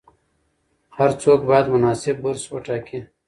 هر 0.97 1.11
څوک 1.21 1.39
باید 1.49 1.65
مناسب 1.73 2.15
برس 2.23 2.43
وټاکي. 2.49 2.99